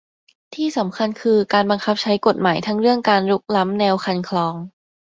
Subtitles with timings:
[0.55, 4.55] ที่สำคัญคือการบังคับใช้กฎหมายทั้งเรื่องการรุกล้ำแนวคันคลอง